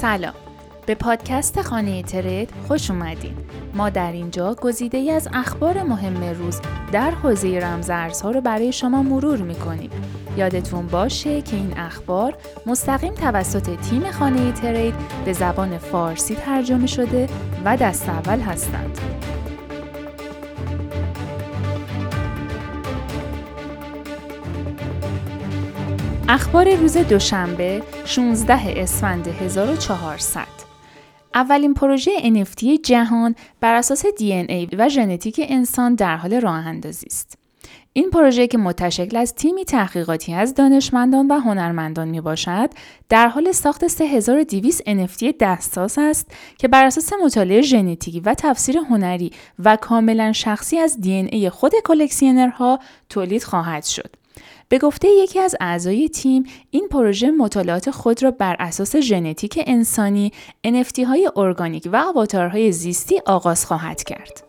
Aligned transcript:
سلام. 0.00 0.34
به 0.86 0.94
پادکست 0.94 1.62
خانه 1.62 2.02
ترید 2.02 2.50
خوش 2.68 2.90
اومدین. 2.90 3.36
ما 3.74 3.90
در 3.90 4.12
اینجا 4.12 4.54
گزیده 4.54 4.98
ای 4.98 5.10
از 5.10 5.28
اخبار 5.32 5.82
مهم 5.82 6.24
روز 6.24 6.60
در 6.92 7.10
حوزه 7.10 7.58
رمزارزها 7.58 8.30
رو 8.30 8.40
برای 8.40 8.72
شما 8.72 9.02
مرور 9.02 9.38
می‌کنیم. 9.38 9.90
یادتون 10.36 10.86
باشه 10.86 11.42
که 11.42 11.56
این 11.56 11.78
اخبار 11.78 12.34
مستقیم 12.66 13.14
توسط 13.14 13.80
تیم 13.80 14.10
خانه 14.10 14.52
ترید 14.52 14.94
به 15.24 15.32
زبان 15.32 15.78
فارسی 15.78 16.34
ترجمه 16.34 16.86
شده 16.86 17.28
و 17.64 17.76
دست 17.76 18.08
اول 18.08 18.40
هستند. 18.40 18.98
اخبار 26.28 26.74
روز 26.74 26.96
دوشنبه 26.96 27.82
16 28.04 28.74
اسفند 28.76 29.28
1400 29.28 30.46
اولین 31.34 31.74
پروژه 31.74 32.10
NFT 32.18 32.80
جهان 32.82 33.34
بر 33.60 33.74
اساس 33.74 34.06
DNA 34.06 34.68
و 34.78 34.88
ژنتیک 34.88 35.40
انسان 35.48 35.94
در 35.94 36.16
حال 36.16 36.40
راه 36.40 36.66
اندازی 36.66 37.06
است. 37.06 37.38
این 37.92 38.10
پروژه 38.10 38.46
که 38.46 38.58
متشکل 38.58 39.16
از 39.16 39.34
تیمی 39.34 39.64
تحقیقاتی 39.64 40.34
از 40.34 40.54
دانشمندان 40.54 41.26
و 41.28 41.38
هنرمندان 41.40 42.08
می 42.08 42.20
باشد، 42.20 42.70
در 43.08 43.28
حال 43.28 43.52
ساخت 43.52 43.86
3200 43.86 44.82
NFT 44.82 45.34
دستاس 45.40 45.98
است 45.98 46.30
که 46.58 46.68
بر 46.68 46.86
اساس 46.86 47.12
مطالعه 47.24 47.62
ژنتیکی 47.62 48.20
و 48.20 48.34
تفسیر 48.34 48.78
هنری 48.78 49.32
و 49.58 49.76
کاملا 49.76 50.32
شخصی 50.32 50.78
از 50.78 51.00
دی 51.00 51.50
خود 51.50 51.72
کلکسیونرها 51.84 52.78
تولید 53.08 53.44
خواهد 53.44 53.84
شد. 53.84 54.25
به 54.68 54.78
گفته 54.78 55.08
یکی 55.08 55.40
از 55.40 55.56
اعضای 55.60 56.08
تیم 56.08 56.44
این 56.70 56.88
پروژه 56.88 57.30
مطالعات 57.30 57.90
خود 57.90 58.22
را 58.22 58.30
بر 58.30 58.56
اساس 58.58 58.96
ژنتیک 58.96 59.62
انسانی 59.66 60.32
NFT 60.66 60.98
های 60.98 61.30
ارگانیک 61.36 61.88
و 61.92 61.96
آواتارهای 61.96 62.72
زیستی 62.72 63.20
آغاز 63.26 63.66
خواهد 63.66 64.02
کرد. 64.02 64.45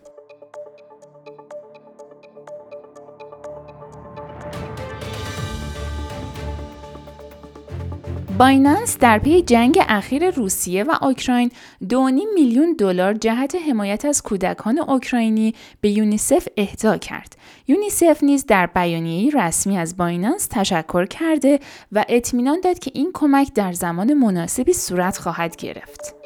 بایننس 8.40 8.98
در 8.98 9.20
پی 9.20 9.42
جنگ 9.42 9.80
اخیر 9.90 10.30
روسیه 10.30 10.84
و 10.84 10.96
اوکراین 11.02 11.52
2.5 11.84 11.96
میلیون 12.36 12.76
دلار 12.80 13.14
جهت 13.14 13.56
حمایت 13.70 14.06
از 14.06 14.22
کودکان 14.22 14.80
اوکراینی 14.80 15.54
به 15.82 15.90
یونیسف 15.90 16.48
اهدا 16.58 16.98
کرد. 16.98 17.38
یونیسف 17.68 18.24
نیز 18.24 18.46
در 18.46 18.66
بیانیه‌ای 18.66 19.32
رسمی 19.32 19.78
از 19.78 19.98
Binance 19.98 20.48
تشکر 20.52 21.06
کرده 21.06 21.60
و 21.92 22.06
اطمینان 22.10 22.60
داد 22.62 22.80
که 22.80 22.92
این 22.94 23.12
کمک 23.14 23.54
در 23.54 23.74
زمان 23.74 24.14
مناسبی 24.14 24.74
صورت 24.74 25.18
خواهد 25.18 25.56
گرفت. 25.56 26.17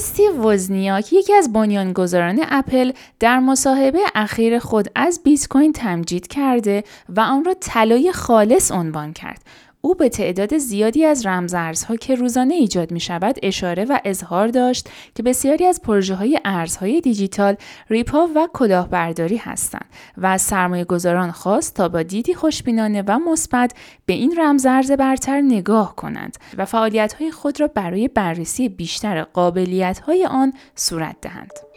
استیو 0.00 0.50
وزنیاک. 0.50 1.12
یکی 1.12 1.34
از 1.34 1.52
بنیانگذاران 1.52 2.40
اپل 2.48 2.92
در 3.18 3.38
مصاحبه 3.38 3.98
اخیر 4.14 4.58
خود 4.58 4.88
از 4.94 5.20
بیت 5.24 5.48
کوین 5.48 5.72
تمجید 5.72 6.26
کرده 6.26 6.84
و 7.08 7.20
آن 7.20 7.44
را 7.44 7.54
طلای 7.60 8.12
خالص 8.12 8.72
عنوان 8.72 9.12
کرد. 9.12 9.42
او 9.80 9.94
به 9.94 10.08
تعداد 10.08 10.58
زیادی 10.58 11.04
از 11.04 11.26
رمزارزها 11.26 11.96
که 11.96 12.14
روزانه 12.14 12.54
ایجاد 12.54 12.90
می 12.90 13.00
شود 13.00 13.36
اشاره 13.42 13.84
و 13.84 13.98
اظهار 14.04 14.48
داشت 14.48 14.88
که 15.14 15.22
بسیاری 15.22 15.66
از 15.66 15.82
پروژه 15.82 16.14
های 16.14 16.40
ارزهای 16.44 17.00
دیجیتال 17.00 17.56
ریپا 17.88 18.28
و 18.34 18.48
کلاهبرداری 18.52 19.36
هستند 19.36 19.84
و 20.16 20.26
از 20.26 20.42
سرمایه 20.42 20.84
گذاران 20.84 21.30
خواست 21.30 21.74
تا 21.74 21.88
با 21.88 22.02
دیدی 22.02 22.34
خوشبینانه 22.34 23.02
و 23.06 23.18
مثبت 23.18 23.74
به 24.06 24.12
این 24.12 24.34
رمزارز 24.38 24.92
برتر 24.92 25.40
نگاه 25.40 25.96
کنند 25.96 26.36
و 26.56 26.64
فعالیت 26.64 27.12
های 27.12 27.30
خود 27.30 27.60
را 27.60 27.66
برای 27.66 28.08
بررسی 28.08 28.68
بیشتر 28.68 29.22
قابلیت 29.22 29.98
های 30.00 30.26
آن 30.26 30.52
صورت 30.74 31.16
دهند. 31.22 31.69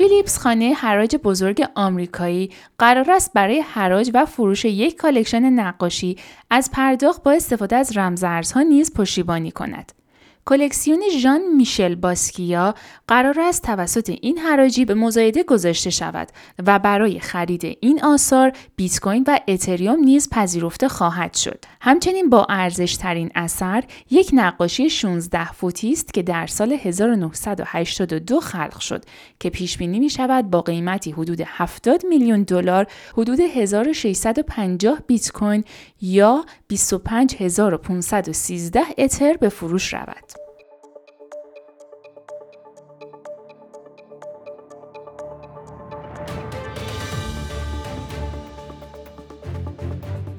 فیلیپس 0.00 0.38
خانه 0.38 0.72
حراج 0.72 1.16
بزرگ 1.16 1.64
آمریکایی 1.74 2.50
قرار 2.78 3.10
است 3.10 3.32
برای 3.34 3.60
حراج 3.60 4.10
و 4.14 4.24
فروش 4.24 4.64
یک 4.64 4.96
collection 4.96 5.50
نقاشی 5.50 6.16
از 6.50 6.70
پرداخت 6.70 7.22
با 7.22 7.32
استفاده 7.32 7.76
از 7.76 7.96
رمزارزها 7.96 8.62
نیز 8.62 8.94
پشتیبانی 8.94 9.50
کند. 9.50 9.99
کلکسیون 10.46 11.02
ژان 11.20 11.40
میشل 11.56 11.94
باسکیا 11.94 12.74
قرار 13.08 13.40
است 13.40 13.62
توسط 13.62 14.10
این 14.22 14.38
حراجی 14.38 14.84
به 14.84 14.94
مزایده 14.94 15.42
گذاشته 15.42 15.90
شود 15.90 16.28
و 16.66 16.78
برای 16.78 17.20
خرید 17.20 17.78
این 17.80 18.04
آثار 18.04 18.52
بیت 18.76 19.00
کوین 19.00 19.24
و 19.26 19.38
اتریوم 19.48 20.00
نیز 20.00 20.30
پذیرفته 20.30 20.88
خواهد 20.88 21.34
شد. 21.34 21.64
همچنین 21.80 22.30
با 22.30 22.46
ارزش 22.48 22.96
ترین 22.96 23.30
اثر 23.34 23.84
یک 24.10 24.30
نقاشی 24.32 24.90
16 24.90 25.52
فوتی 25.52 25.92
است 25.92 26.14
که 26.14 26.22
در 26.22 26.46
سال 26.46 26.72
1982 26.72 28.40
خلق 28.40 28.80
شد 28.80 29.04
که 29.40 29.50
پیش 29.50 29.78
بینی 29.78 30.00
می 30.00 30.10
شود 30.10 30.50
با 30.50 30.60
قیمتی 30.60 31.10
حدود 31.10 31.40
70 31.46 32.06
میلیون 32.06 32.42
دلار 32.42 32.86
حدود 33.12 33.40
1650 33.40 34.98
بیت 35.06 35.32
کوین 35.32 35.64
یا 36.00 36.44
25513 36.68 38.80
اتر 38.98 39.36
به 39.36 39.48
فروش 39.48 39.94
رود. 39.94 40.39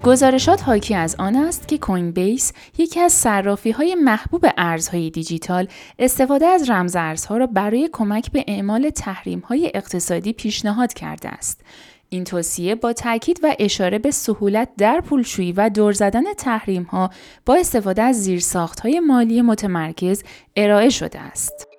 گزارشات 0.04 0.64
حاکی 0.64 0.96
از 0.96 1.16
آن 1.20 1.36
است 1.36 1.68
که 1.68 1.78
کوین 1.78 2.12
بیس 2.12 2.54
یکی 2.78 3.00
از 3.00 3.14
صرافی 3.14 3.72
های 3.72 3.96
محبوب 3.96 4.46
ارزهای 4.58 5.10
دیجیتال 5.10 5.68
استفاده 6.00 6.46
از 6.46 6.70
رمز 6.70 6.96
ارزها 6.96 7.38
را 7.38 7.48
برای 7.48 7.90
کمک 7.94 8.32
به 8.32 8.46
اعمال 8.48 8.90
تحریم 8.90 9.40
های 9.40 9.72
اقتصادی 9.74 10.34
پیشنهاد 10.34 10.94
کرده 10.94 11.30
است. 11.30 11.62
این 12.10 12.24
توصیه 12.24 12.76
با 12.76 12.94
تاکید 12.94 13.40
و 13.44 13.56
اشاره 13.60 14.00
به 14.00 14.12
سهولت 14.12 14.70
در 14.78 15.02
پولشویی 15.02 15.52
و 15.52 15.70
دور 15.70 15.94
زدن 15.94 16.34
تحریم 16.34 16.84
ها 16.84 17.10
با 17.46 17.56
استفاده 17.56 18.02
از 18.02 18.24
زیرساخت 18.24 18.80
های 18.80 19.00
مالی 19.00 19.42
متمرکز 19.42 20.24
ارائه 20.56 20.90
شده 20.90 21.20
است. 21.20 21.71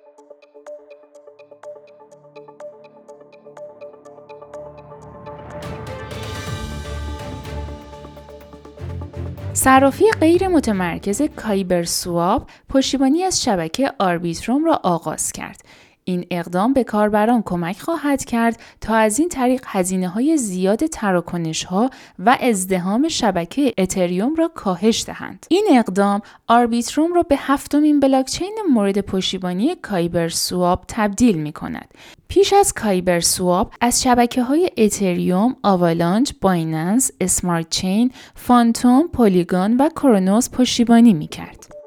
صرافی 9.55 10.05
غیر 10.19 10.47
متمرکز 10.47 11.21
KyberSwap 11.21 12.49
پشتیبانی 12.69 13.23
از 13.23 13.43
شبکه 13.43 13.93
Arbitrum 13.99 14.65
را 14.65 14.79
آغاز 14.83 15.31
کرد. 15.31 15.61
این 16.05 16.25
اقدام 16.31 16.73
به 16.73 16.83
کاربران 16.83 17.41
کمک 17.45 17.79
خواهد 17.79 18.25
کرد 18.25 18.59
تا 18.81 18.95
از 18.95 19.19
این 19.19 19.29
طریق 19.29 19.63
هزینه 19.67 20.07
های 20.07 20.37
زیاد 20.37 20.85
تراکنش 20.85 21.63
ها 21.63 21.89
و 22.19 22.37
ازدحام 22.41 23.07
شبکه 23.07 23.73
اتریوم 23.77 24.35
را 24.35 24.47
کاهش 24.47 25.03
دهند. 25.07 25.45
این 25.49 25.67
اقدام 25.71 26.21
Arbitrum 26.47 27.13
را 27.13 27.23
به 27.23 27.35
هفتمین 27.39 27.99
بلاکچین 27.99 28.57
مورد 28.73 29.01
پشتیبانی 29.01 29.75
KyberSwap 29.75 30.83
تبدیل 30.87 31.37
می 31.37 31.51
کند. 31.51 31.87
پیش 32.27 32.53
از 32.53 32.73
KyberSwap 32.73 33.71
از 33.81 34.03
شبکه 34.03 34.43
های 34.43 34.69
اتریوم، 34.77 35.55
Avalanche، 35.63 36.31
Binance 36.41 37.11
Smart 37.21 37.69
Chain، 37.69 38.11
Fantom، 38.35 39.07
Polygon 39.07 39.77
و 39.77 39.89
Cronos 39.89 40.49
پشتیبانی 40.49 41.13
می 41.13 41.27
کرد. 41.27 41.82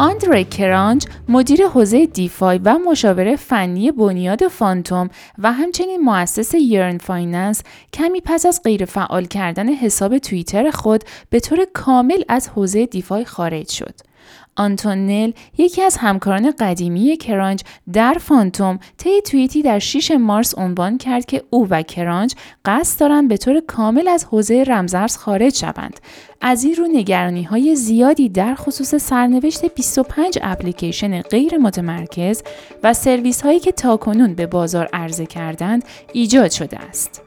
آندره 0.00 0.44
کرانج 0.44 1.04
مدیر 1.28 1.66
حوزه 1.66 2.06
DeFi 2.06 2.60
و 2.64 2.78
مشاور 2.78 3.36
فنی 3.36 3.92
بنیاد 3.92 4.48
Fantom 4.48 5.10
و 5.38 5.52
همچنین 5.52 6.00
مؤسس 6.00 6.54
Yearn 6.54 6.98
Finance 6.98 7.62
کمی 7.92 8.20
پس 8.24 8.46
از 8.46 8.60
غیرفعال 8.64 9.24
کردن 9.24 9.68
حساب 9.68 10.18
توییتر 10.18 10.70
خود 10.70 11.04
به 11.30 11.40
طور 11.40 11.58
کامل 11.72 12.22
از 12.28 12.48
حوزه 12.48 12.86
DeFi 12.86 13.24
خارج 13.24 13.70
شد. 13.70 14.07
آنتون 14.56 15.34
یکی 15.58 15.82
از 15.82 15.96
همکاران 15.96 16.54
قدیمی 16.58 17.16
کرانج 17.16 17.62
در 17.92 18.16
Fantom 18.20 18.78
طی 18.98 19.20
توییتی 19.20 19.62
در 19.62 19.78
6 19.78 20.10
مارس 20.10 20.58
عنوان 20.58 20.98
کرد 20.98 21.26
که 21.26 21.42
او 21.50 21.66
و 21.70 21.82
کرانج 21.82 22.34
قصد 22.64 23.00
دارند 23.00 23.28
به 23.28 23.36
طور 23.36 23.60
کامل 23.60 24.08
از 24.08 24.24
حوزه 24.24 24.64
رمزارز 24.66 25.16
خارج 25.16 25.54
شوند 25.54 26.00
از 26.40 26.64
این 26.64 26.74
رو 26.74 26.86
نگرانی 26.86 27.42
های 27.42 27.76
زیادی 27.76 28.28
در 28.28 28.54
خصوص 28.54 28.94
سرنوشت 28.94 29.74
25 29.74 30.38
اپلیکیشن 30.42 31.22
غیر 31.22 31.58
متمرکز 31.58 32.42
و 32.82 32.94
سرویس 32.94 33.42
هایی 33.42 33.60
که 33.60 33.72
تاکنون 33.72 34.34
به 34.34 34.46
بازار 34.46 34.88
عرضه 34.92 35.26
کردند 35.26 35.84
ایجاد 36.12 36.50
شده 36.50 36.78
است. 36.78 37.22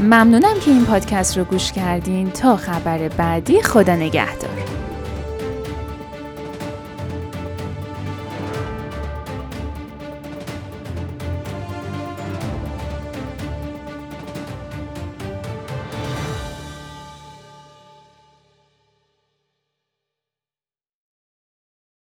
ممنونم 0.00 0.60
که 0.64 0.70
این 0.70 0.84
پادکست 0.84 1.38
رو 1.38 1.44
گوش 1.44 1.72
کردین 1.72 2.30
تا 2.30 2.56
خبر 2.56 3.08
بعدی 3.08 3.62
خدا 3.62 3.96
نگهدار. 3.96 4.77